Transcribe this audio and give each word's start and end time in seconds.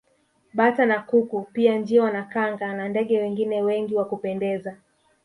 Bata 0.53 0.85
na 0.85 1.01
kuku 1.01 1.41
pia 1.53 1.77
njiwa 1.77 2.11
na 2.11 2.23
kanga 2.23 2.73
na 2.73 2.89
ndege 2.89 3.19
wengine 3.19 3.61
wengi 3.61 3.95
wa 3.95 4.05
kupendeza 4.05 4.77